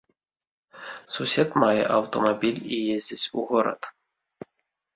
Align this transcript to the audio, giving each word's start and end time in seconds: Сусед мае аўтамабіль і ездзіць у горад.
Сусед 1.15 1.49
мае 1.65 1.81
аўтамабіль 1.99 2.63
і 2.65 2.77
ездзіць 2.97 3.29
у 3.37 3.47
горад. 3.53 3.81